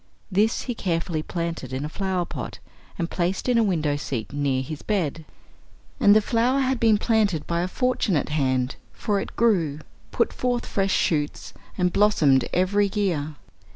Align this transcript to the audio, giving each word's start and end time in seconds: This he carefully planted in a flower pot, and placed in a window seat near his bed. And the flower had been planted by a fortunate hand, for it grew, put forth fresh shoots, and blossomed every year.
This 0.31 0.63
he 0.63 0.73
carefully 0.73 1.21
planted 1.21 1.71
in 1.71 1.85
a 1.85 1.87
flower 1.87 2.25
pot, 2.25 2.57
and 2.97 3.07
placed 3.07 3.47
in 3.47 3.59
a 3.59 3.63
window 3.63 3.95
seat 3.97 4.33
near 4.33 4.63
his 4.63 4.81
bed. 4.81 5.25
And 5.99 6.15
the 6.15 6.21
flower 6.23 6.61
had 6.61 6.79
been 6.79 6.97
planted 6.97 7.45
by 7.45 7.61
a 7.61 7.67
fortunate 7.67 8.29
hand, 8.29 8.77
for 8.93 9.19
it 9.19 9.35
grew, 9.35 9.77
put 10.09 10.33
forth 10.33 10.65
fresh 10.65 10.89
shoots, 10.91 11.53
and 11.77 11.93
blossomed 11.93 12.45
every 12.51 12.89
year. 12.95 13.35